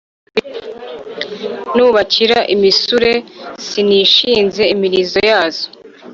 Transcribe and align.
Nubakira 1.75 2.39
imisure 2.55 3.11
sinishinze 3.65 4.63
imilizo 4.73 5.19
yazo. 5.29 5.65